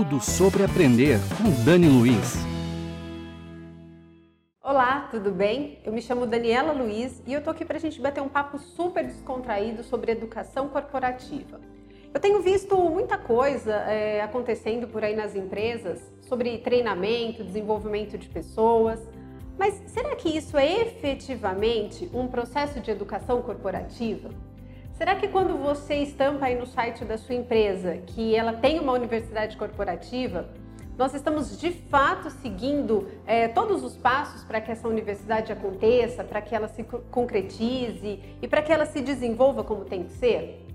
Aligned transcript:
Tudo 0.00 0.18
sobre 0.18 0.64
aprender 0.64 1.18
com 1.36 1.62
Dani 1.62 1.86
Luiz. 1.86 2.36
Olá, 4.62 5.06
tudo 5.10 5.30
bem? 5.30 5.78
Eu 5.84 5.92
me 5.92 6.00
chamo 6.00 6.24
Daniela 6.24 6.72
Luiz 6.72 7.22
e 7.26 7.34
eu 7.34 7.44
tô 7.44 7.50
aqui 7.50 7.66
para 7.66 7.76
a 7.76 7.80
gente 7.80 8.00
bater 8.00 8.22
um 8.22 8.28
papo 8.28 8.58
super 8.58 9.04
descontraído 9.04 9.84
sobre 9.84 10.10
educação 10.10 10.68
corporativa. 10.68 11.60
Eu 12.14 12.18
tenho 12.18 12.40
visto 12.40 12.74
muita 12.78 13.18
coisa 13.18 13.74
é, 13.74 14.22
acontecendo 14.22 14.88
por 14.88 15.04
aí 15.04 15.14
nas 15.14 15.36
empresas 15.36 16.00
sobre 16.22 16.56
treinamento, 16.56 17.44
desenvolvimento 17.44 18.16
de 18.16 18.26
pessoas, 18.26 19.06
mas 19.58 19.82
será 19.88 20.16
que 20.16 20.34
isso 20.34 20.56
é 20.56 20.80
efetivamente 20.80 22.08
um 22.14 22.26
processo 22.26 22.80
de 22.80 22.90
educação 22.90 23.42
corporativa? 23.42 24.30
Será 25.00 25.14
que 25.14 25.28
quando 25.28 25.56
você 25.56 25.94
estampa 25.94 26.44
aí 26.44 26.54
no 26.54 26.66
site 26.66 27.06
da 27.06 27.16
sua 27.16 27.34
empresa 27.34 27.96
que 28.08 28.36
ela 28.36 28.52
tem 28.52 28.78
uma 28.78 28.92
universidade 28.92 29.56
corporativa, 29.56 30.50
nós 30.98 31.14
estamos 31.14 31.58
de 31.58 31.70
fato 31.72 32.28
seguindo 32.28 33.08
é, 33.26 33.48
todos 33.48 33.82
os 33.82 33.96
passos 33.96 34.44
para 34.44 34.60
que 34.60 34.70
essa 34.70 34.86
universidade 34.86 35.50
aconteça, 35.50 36.22
para 36.22 36.42
que 36.42 36.54
ela 36.54 36.68
se 36.68 36.82
concretize 37.10 38.20
e 38.42 38.46
para 38.46 38.60
que 38.60 38.70
ela 38.70 38.84
se 38.84 39.00
desenvolva 39.00 39.64
como 39.64 39.86
tem 39.86 40.04
que 40.04 40.12
ser? 40.12 40.66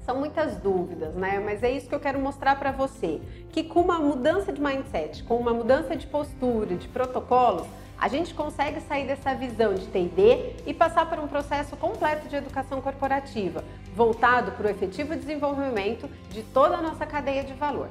São 0.00 0.18
muitas 0.18 0.54
dúvidas, 0.56 1.14
né? 1.14 1.40
Mas 1.42 1.62
é 1.62 1.70
isso 1.70 1.88
que 1.88 1.94
eu 1.94 2.00
quero 2.00 2.20
mostrar 2.20 2.58
para 2.58 2.72
você, 2.72 3.22
que 3.48 3.64
com 3.64 3.80
uma 3.80 3.98
mudança 3.98 4.52
de 4.52 4.60
mindset, 4.60 5.22
com 5.24 5.38
uma 5.38 5.54
mudança 5.54 5.96
de 5.96 6.06
postura, 6.06 6.74
de 6.74 6.88
protocolos, 6.88 7.66
a 8.02 8.08
gente 8.08 8.34
consegue 8.34 8.80
sair 8.80 9.06
dessa 9.06 9.32
visão 9.32 9.74
de 9.74 9.86
TD 9.86 10.56
e 10.66 10.74
passar 10.74 11.08
por 11.08 11.20
um 11.20 11.28
processo 11.28 11.76
completo 11.76 12.26
de 12.28 12.34
educação 12.34 12.80
corporativa, 12.80 13.62
voltado 13.94 14.50
para 14.50 14.66
o 14.66 14.70
efetivo 14.70 15.14
desenvolvimento 15.14 16.10
de 16.28 16.42
toda 16.42 16.78
a 16.78 16.82
nossa 16.82 17.06
cadeia 17.06 17.44
de 17.44 17.52
valor. 17.52 17.88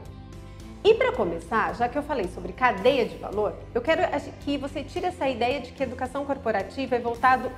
E 0.83 0.93
para 0.95 1.13
começar, 1.13 1.73
já 1.75 1.87
que 1.87 1.97
eu 1.97 2.03
falei 2.03 2.27
sobre 2.27 2.51
cadeia 2.51 3.05
de 3.05 3.15
valor, 3.15 3.55
eu 3.73 3.81
quero 3.81 4.01
que 4.41 4.57
você 4.57 4.83
tire 4.83 5.05
essa 5.05 5.29
ideia 5.29 5.61
de 5.61 5.71
que 5.71 5.81
educação 5.81 6.25
corporativa 6.25 6.97
é 6.97 6.99
voltado 6.99 7.49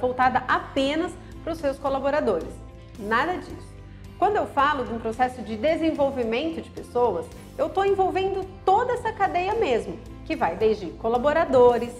voltada 0.00 0.42
apenas 0.48 1.12
para 1.44 1.52
os 1.52 1.60
seus 1.60 1.78
colaboradores. 1.78 2.52
Nada 2.98 3.36
disso. 3.36 3.74
Quando 4.18 4.34
eu 4.34 4.46
falo 4.48 4.84
de 4.84 4.92
um 4.92 4.98
processo 4.98 5.40
de 5.40 5.56
desenvolvimento 5.56 6.60
de 6.60 6.70
pessoas, 6.70 7.26
eu 7.56 7.68
estou 7.68 7.86
envolvendo 7.86 8.44
toda 8.64 8.92
essa 8.94 9.12
cadeia 9.12 9.54
mesmo, 9.54 9.96
que 10.24 10.34
vai 10.34 10.56
desde 10.56 10.86
colaboradores, 10.86 11.92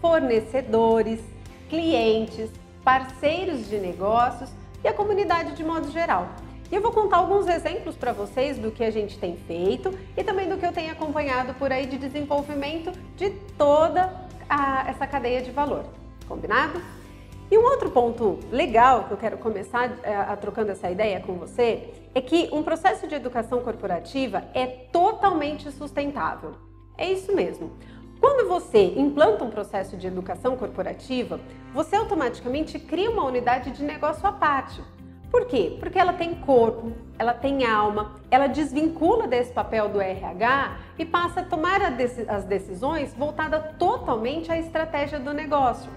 fornecedores, 0.00 1.20
clientes, 1.68 2.50
parceiros 2.84 3.68
de 3.68 3.78
negócios 3.78 4.50
e 4.82 4.88
a 4.88 4.92
comunidade 4.92 5.54
de 5.54 5.64
modo 5.64 5.90
geral. 5.90 6.28
E 6.70 6.74
eu 6.74 6.80
vou 6.80 6.90
contar 6.90 7.18
alguns 7.18 7.46
exemplos 7.48 7.96
para 7.96 8.12
vocês 8.12 8.58
do 8.58 8.70
que 8.70 8.82
a 8.82 8.90
gente 8.90 9.18
tem 9.18 9.36
feito 9.36 9.92
e 10.16 10.24
também 10.24 10.48
do 10.48 10.56
que 10.56 10.64
eu 10.64 10.72
tenho 10.72 10.90
acompanhado 10.90 11.52
por 11.54 11.70
aí 11.70 11.84
de 11.84 11.98
desenvolvimento 11.98 12.90
de 13.14 13.30
toda 13.58 14.10
a, 14.48 14.88
essa 14.88 15.06
cadeia 15.06 15.42
de 15.42 15.50
valor. 15.50 15.84
Combinado? 16.26 16.80
E 17.50 17.58
um 17.58 17.64
outro 17.64 17.90
ponto 17.90 18.38
legal 18.50 19.04
que 19.04 19.12
eu 19.12 19.18
quero 19.18 19.36
começar 19.36 19.90
a, 20.02 20.08
eh, 20.08 20.16
a, 20.16 20.34
trocando 20.34 20.72
essa 20.72 20.90
ideia 20.90 21.20
com 21.20 21.34
você 21.34 21.90
é 22.14 22.20
que 22.22 22.48
um 22.50 22.62
processo 22.62 23.06
de 23.06 23.14
educação 23.14 23.60
corporativa 23.60 24.44
é 24.54 24.66
totalmente 24.66 25.70
sustentável. 25.70 26.54
É 26.96 27.10
isso 27.10 27.34
mesmo. 27.34 27.72
Quando 28.20 28.48
você 28.48 28.94
implanta 28.96 29.42
um 29.42 29.50
processo 29.50 29.96
de 29.96 30.06
educação 30.06 30.56
corporativa, 30.56 31.40
você 31.74 31.96
automaticamente 31.96 32.78
cria 32.78 33.10
uma 33.10 33.24
unidade 33.24 33.72
de 33.72 33.82
negócio 33.82 34.24
à 34.26 34.32
parte. 34.32 34.80
Por 35.30 35.46
quê? 35.46 35.76
Porque 35.80 35.98
ela 35.98 36.12
tem 36.12 36.34
corpo, 36.34 36.92
ela 37.18 37.32
tem 37.32 37.64
alma, 37.64 38.16
ela 38.30 38.46
desvincula 38.46 39.26
desse 39.26 39.50
papel 39.50 39.88
do 39.88 40.00
RH 40.00 40.76
e 40.98 41.06
passa 41.06 41.40
a 41.40 41.44
tomar 41.44 41.80
as 42.28 42.44
decisões 42.44 43.14
voltada 43.14 43.58
totalmente 43.78 44.52
à 44.52 44.58
estratégia 44.58 45.18
do 45.18 45.32
negócio. 45.32 45.90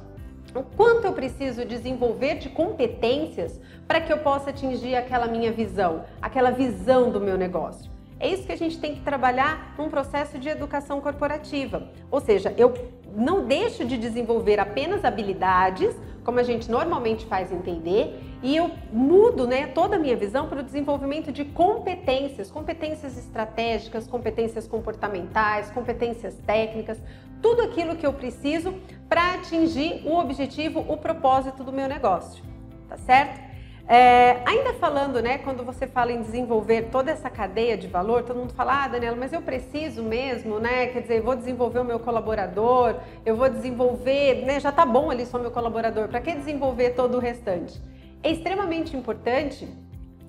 O 0.56 0.64
quanto 0.64 1.06
eu 1.06 1.12
preciso 1.12 1.66
desenvolver 1.66 2.36
de 2.36 2.48
competências 2.48 3.60
para 3.86 4.00
que 4.00 4.12
eu 4.12 4.20
possa 4.20 4.52
atingir 4.52 4.96
aquela 4.96 5.28
minha 5.28 5.52
visão, 5.52 6.06
aquela 6.22 6.50
visão 6.50 7.12
do 7.12 7.20
meu 7.20 7.38
negócio. 7.38 7.92
É 8.20 8.30
isso 8.30 8.44
que 8.44 8.52
a 8.52 8.58
gente 8.58 8.80
tem 8.80 8.96
que 8.96 9.02
trabalhar 9.02 9.76
num 9.78 9.90
processo 9.90 10.40
de 10.40 10.48
educação 10.48 11.02
corporativa. 11.02 11.90
Ou 12.10 12.22
seja, 12.22 12.54
eu 12.58 12.74
não 13.16 13.46
deixo 13.46 13.86
de 13.86 13.98
desenvolver 13.98 14.60
apenas 14.60 15.04
habilidades, 15.04 15.96
como 16.24 16.40
a 16.40 16.44
gente 16.44 16.70
normalmente 16.72 17.26
faz 17.26 17.52
entender, 17.52 18.20
e 18.42 18.56
eu 18.56 18.72
mudo 18.92 19.46
né, 19.48 19.68
toda 19.68 19.96
a 19.96 20.00
minha 20.00 20.16
visão 20.16 20.48
para 20.48 20.60
o 20.60 20.64
desenvolvimento 20.64 21.32
de 21.32 21.46
competências, 21.46 22.50
competências 22.50 23.18
estratégicas, 23.18 24.08
competências 24.08 24.68
comportamentais, 24.68 25.70
competências 25.72 26.36
técnicas, 26.46 27.00
tudo 27.42 27.62
aquilo 27.62 27.96
que 27.96 28.06
eu 28.06 28.14
preciso 28.14 28.74
para 29.08 29.36
atingir 29.36 30.02
o 30.06 30.18
objetivo, 30.18 30.84
o 30.88 30.98
propósito 30.98 31.64
do 31.64 31.72
meu 31.72 31.88
negócio, 31.88 32.44
tá 32.90 32.98
certo? 32.98 33.55
É, 33.88 34.42
ainda 34.46 34.74
falando, 34.74 35.22
né, 35.22 35.38
quando 35.38 35.64
você 35.64 35.86
fala 35.86 36.12
em 36.12 36.20
desenvolver 36.20 36.90
toda 36.92 37.12
essa 37.12 37.30
cadeia 37.30 37.78
de 37.78 37.88
valor, 37.88 38.24
todo 38.24 38.38
mundo 38.38 38.54
fala, 38.54 38.84
ah, 38.84 38.88
Daniela, 38.88 39.16
mas 39.16 39.32
eu 39.32 39.44
preciso 39.44 40.02
mesmo, 40.02 40.60
né? 40.60 40.88
Quer 40.88 41.02
dizer, 41.02 41.22
vou 41.22 41.36
desenvolver 41.36 41.80
o 41.80 41.84
meu 41.84 42.00
colaborador, 42.00 42.96
eu 43.24 43.36
vou 43.36 43.48
desenvolver, 43.48 44.44
né? 44.44 44.60
Já 44.60 44.72
tá 44.72 44.88
bom 44.88 45.12
ali 45.12 45.24
só 45.26 45.38
meu 45.38 45.52
colaborador, 45.52 46.08
para 46.08 46.20
que 46.20 46.34
desenvolver 46.34 46.92
todo 46.92 47.18
o 47.18 47.20
restante? 47.20 47.80
É 48.24 48.32
extremamente 48.32 48.98
importante 48.98 49.68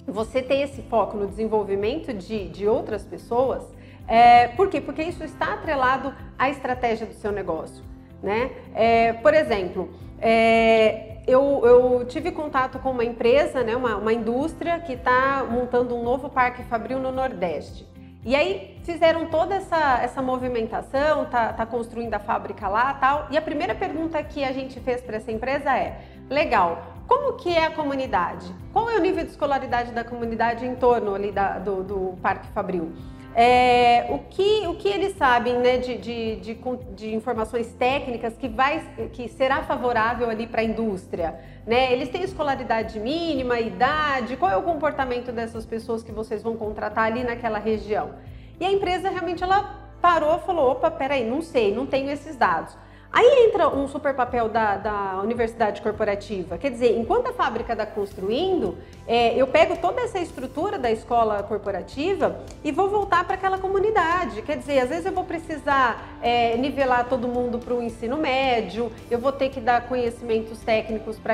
você 0.06 0.42
ter 0.42 0.60
esse 0.60 0.82
foco 0.82 1.16
no 1.16 1.26
desenvolvimento 1.26 2.12
de, 2.12 2.48
de 2.48 2.68
outras 2.68 3.04
pessoas. 3.04 3.64
É, 4.06 4.48
por 4.48 4.68
quê? 4.68 4.82
Porque 4.82 5.02
isso 5.02 5.24
está 5.24 5.54
atrelado 5.54 6.14
à 6.38 6.50
estratégia 6.50 7.06
do 7.06 7.14
seu 7.14 7.32
negócio. 7.32 7.82
Né? 8.22 8.50
É, 8.74 9.12
por 9.12 9.34
exemplo, 9.34 9.90
é, 10.20 11.18
eu, 11.26 11.62
eu, 11.64 12.04
tive 12.06 12.30
contato 12.30 12.78
com 12.78 12.90
uma 12.90 13.04
empresa, 13.04 13.62
né, 13.62 13.76
uma, 13.76 13.96
uma 13.96 14.12
indústria 14.12 14.78
que 14.80 14.92
está 14.92 15.44
montando 15.48 15.94
um 15.94 16.02
novo 16.02 16.28
parque 16.28 16.62
fabril 16.64 16.98
no 16.98 17.12
Nordeste. 17.12 17.86
E 18.24 18.34
aí 18.34 18.80
fizeram 18.82 19.26
toda 19.26 19.54
essa, 19.54 20.00
essa 20.02 20.20
movimentação, 20.20 21.26
tá, 21.26 21.52
tá 21.52 21.64
construindo 21.64 22.12
a 22.14 22.18
fábrica 22.18 22.66
lá 22.66 22.92
tal. 22.94 23.28
E 23.30 23.36
a 23.36 23.42
primeira 23.42 23.72
pergunta 23.72 24.20
que 24.20 24.42
a 24.42 24.50
gente 24.50 24.80
fez 24.80 25.00
para 25.00 25.18
essa 25.18 25.30
empresa 25.30 25.76
é: 25.76 26.00
legal, 26.28 26.82
como 27.06 27.34
que 27.34 27.56
é 27.56 27.66
a 27.66 27.70
comunidade? 27.70 28.52
Qual 28.72 28.90
é 28.90 28.96
o 28.96 29.00
nível 29.00 29.24
de 29.24 29.30
escolaridade 29.30 29.92
da 29.92 30.02
comunidade 30.02 30.66
em 30.66 30.74
torno 30.74 31.14
ali 31.14 31.30
da, 31.30 31.60
do, 31.60 31.84
do 31.84 32.18
Parque 32.20 32.48
Fabril? 32.48 32.92
É, 33.38 34.06
o, 34.08 34.20
que, 34.30 34.66
o 34.66 34.76
que 34.76 34.88
eles 34.88 35.14
sabem 35.18 35.58
né, 35.58 35.76
de, 35.76 35.98
de, 35.98 36.36
de, 36.36 36.58
de, 36.94 37.14
informações 37.14 37.70
técnicas 37.74 38.34
que, 38.34 38.48
vai, 38.48 38.82
que 39.12 39.28
será 39.28 39.62
favorável 39.62 40.30
ali 40.30 40.46
para 40.46 40.62
a 40.62 40.64
indústria? 40.64 41.38
Né? 41.66 41.92
Eles 41.92 42.08
têm 42.08 42.22
escolaridade 42.22 42.98
mínima, 42.98 43.60
idade, 43.60 44.38
qual 44.38 44.50
é 44.50 44.56
o 44.56 44.62
comportamento 44.62 45.32
dessas 45.32 45.66
pessoas 45.66 46.02
que 46.02 46.10
vocês 46.10 46.42
vão 46.42 46.56
contratar 46.56 47.04
ali 47.04 47.24
naquela 47.24 47.58
região? 47.58 48.14
E 48.58 48.64
a 48.64 48.72
empresa 48.72 49.10
realmente 49.10 49.44
ela 49.44 49.86
parou 50.00 50.38
e 50.38 50.40
falou, 50.40 50.70
opa, 50.70 50.90
peraí, 50.90 51.28
não 51.28 51.42
sei, 51.42 51.74
não 51.74 51.84
tenho 51.84 52.10
esses 52.10 52.36
dados. 52.36 52.74
Aí 53.16 53.46
entra 53.46 53.66
um 53.70 53.88
super 53.88 54.12
papel 54.12 54.46
da, 54.46 54.76
da 54.76 55.20
universidade 55.22 55.80
corporativa. 55.80 56.58
Quer 56.58 56.70
dizer, 56.70 56.98
enquanto 56.98 57.28
a 57.28 57.32
fábrica 57.32 57.72
está 57.72 57.86
construindo, 57.86 58.76
é, 59.08 59.34
eu 59.34 59.46
pego 59.46 59.74
toda 59.78 60.02
essa 60.02 60.18
estrutura 60.18 60.78
da 60.78 60.90
escola 60.90 61.42
corporativa 61.42 62.44
e 62.62 62.70
vou 62.70 62.90
voltar 62.90 63.24
para 63.24 63.36
aquela 63.36 63.56
comunidade. 63.56 64.42
Quer 64.42 64.58
dizer, 64.58 64.80
às 64.80 64.90
vezes 64.90 65.06
eu 65.06 65.12
vou 65.12 65.24
precisar 65.24 66.18
é, 66.20 66.58
nivelar 66.58 67.08
todo 67.08 67.26
mundo 67.26 67.58
para 67.58 67.72
o 67.72 67.82
ensino 67.82 68.18
médio, 68.18 68.92
eu 69.10 69.18
vou 69.18 69.32
ter 69.32 69.48
que 69.48 69.62
dar 69.62 69.88
conhecimentos 69.88 70.58
técnicos 70.58 71.18
para 71.18 71.32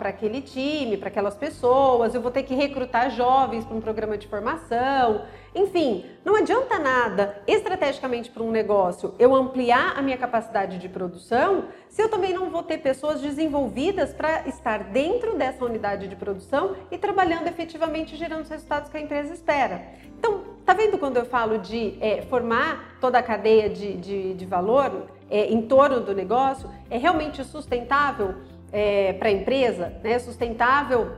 aquele 0.00 0.42
time, 0.42 0.98
para 0.98 1.08
aquelas 1.08 1.34
pessoas, 1.34 2.14
eu 2.14 2.20
vou 2.20 2.30
ter 2.30 2.42
que 2.42 2.54
recrutar 2.54 3.10
jovens 3.10 3.64
para 3.64 3.74
um 3.74 3.80
programa 3.80 4.18
de 4.18 4.26
formação. 4.28 5.22
Enfim, 5.54 6.06
não 6.24 6.34
adianta 6.34 6.78
nada 6.78 7.42
estrategicamente 7.46 8.30
para 8.30 8.42
um 8.42 8.50
negócio 8.50 9.14
eu 9.18 9.34
ampliar 9.34 9.98
a 9.98 10.00
minha 10.00 10.16
capacidade 10.16 10.78
de 10.78 10.88
produção 10.88 11.64
se 11.90 12.00
eu 12.00 12.08
também 12.08 12.32
não 12.32 12.48
vou 12.48 12.62
ter 12.62 12.78
pessoas 12.78 13.20
desenvolvidas 13.20 14.14
para 14.14 14.48
estar 14.48 14.84
dentro 14.84 15.36
dessa 15.36 15.62
unidade 15.62 16.08
de 16.08 16.16
produção 16.16 16.74
e 16.90 16.96
trabalhando 16.96 17.48
efetivamente 17.48 18.16
gerando 18.16 18.42
os 18.42 18.48
resultados 18.48 18.88
que 18.88 18.96
a 18.96 19.00
empresa 19.00 19.34
espera. 19.34 19.82
Então, 20.18 20.42
tá 20.64 20.72
vendo 20.72 20.96
quando 20.96 21.18
eu 21.18 21.26
falo 21.26 21.58
de 21.58 21.98
é, 22.00 22.22
formar 22.22 22.96
toda 22.98 23.18
a 23.18 23.22
cadeia 23.22 23.68
de, 23.68 23.94
de, 23.96 24.34
de 24.34 24.46
valor 24.46 25.08
é, 25.28 25.52
em 25.52 25.60
torno 25.62 26.00
do 26.00 26.14
negócio? 26.14 26.70
É 26.88 26.96
realmente 26.96 27.44
sustentável 27.44 28.36
é, 28.72 29.12
para 29.12 29.28
a 29.28 29.32
empresa? 29.32 29.92
Né? 30.02 30.18
Sustentável 30.18 31.12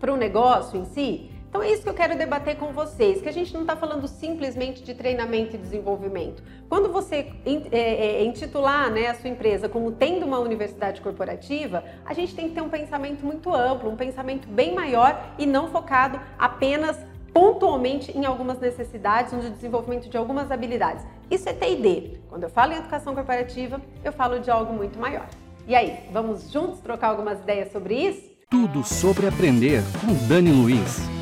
para 0.00 0.12
o 0.12 0.16
negócio 0.16 0.80
em 0.80 0.86
si? 0.86 1.30
Então 1.50 1.60
é 1.60 1.72
isso 1.72 1.82
que 1.82 1.88
eu 1.88 1.94
quero 1.94 2.16
debater 2.16 2.56
com 2.56 2.72
vocês, 2.72 3.20
que 3.20 3.28
a 3.28 3.32
gente 3.32 3.52
não 3.52 3.62
está 3.62 3.74
falando 3.74 4.06
simplesmente 4.06 4.84
de 4.84 4.94
treinamento 4.94 5.56
e 5.56 5.58
desenvolvimento. 5.58 6.44
Quando 6.68 6.92
você 6.92 7.32
é, 7.72 8.20
é, 8.20 8.24
intitular 8.24 8.88
né, 8.88 9.08
a 9.08 9.14
sua 9.16 9.28
empresa 9.28 9.68
como 9.68 9.90
tendo 9.90 10.24
uma 10.24 10.38
universidade 10.38 11.00
corporativa, 11.00 11.82
a 12.06 12.14
gente 12.14 12.36
tem 12.36 12.48
que 12.48 12.54
ter 12.54 12.62
um 12.62 12.68
pensamento 12.68 13.26
muito 13.26 13.52
amplo, 13.52 13.90
um 13.90 13.96
pensamento 13.96 14.46
bem 14.46 14.76
maior 14.76 15.34
e 15.36 15.44
não 15.44 15.68
focado 15.68 16.20
apenas 16.38 16.96
pontualmente 17.34 18.16
em 18.16 18.24
algumas 18.24 18.60
necessidades, 18.60 19.32
no 19.32 19.50
desenvolvimento 19.50 20.08
de 20.08 20.16
algumas 20.16 20.52
habilidades. 20.52 21.04
Isso 21.28 21.48
é 21.48 21.52
TD. 21.52 22.20
Quando 22.28 22.44
eu 22.44 22.50
falo 22.50 22.74
em 22.74 22.76
educação 22.76 23.12
corporativa, 23.12 23.80
eu 24.04 24.12
falo 24.12 24.38
de 24.38 24.50
algo 24.52 24.72
muito 24.72 25.00
maior. 25.00 25.26
E 25.66 25.74
aí, 25.74 25.98
vamos 26.12 26.50
juntos 26.50 26.78
trocar 26.78 27.08
algumas 27.08 27.40
ideias 27.40 27.72
sobre 27.72 27.94
isso? 27.94 28.30
Tudo 28.48 28.84
sobre 28.84 29.26
aprender 29.26 29.82
com 30.00 30.12
Dani 30.28 30.52
Luiz. 30.52 31.19